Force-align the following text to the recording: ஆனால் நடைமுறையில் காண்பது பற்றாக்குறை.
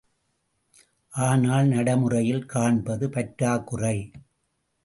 ஆனால் 1.13 1.67
நடைமுறையில் 1.67 2.45
காண்பது 2.45 3.09
பற்றாக்குறை. 3.09 3.97